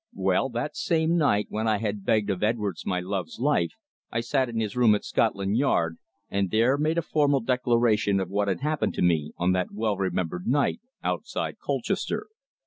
Well, 0.15 0.49
that 0.49 0.75
same 0.75 1.15
night 1.15 1.45
when 1.49 1.67
I 1.67 1.77
had 1.77 2.03
begged 2.03 2.31
of 2.31 2.41
Edwards 2.41 2.87
my 2.87 2.99
love's 3.01 3.37
life, 3.39 3.73
I 4.11 4.19
sat 4.19 4.49
in 4.49 4.59
his 4.59 4.75
room 4.75 4.95
at 4.95 5.05
Scotland 5.05 5.57
Yard 5.57 5.97
and 6.27 6.49
there 6.49 6.75
made 6.79 6.97
a 6.97 7.03
formal 7.03 7.39
declaration 7.41 8.19
of 8.19 8.27
what 8.27 8.47
had 8.47 8.61
happened 8.61 8.95
to 8.95 9.03
me 9.03 9.31
on 9.37 9.51
that 9.51 9.71
well 9.73 9.97
remembered 9.97 10.47
night 10.47 10.81
outside 11.03 11.59
Colchester. 11.59 12.25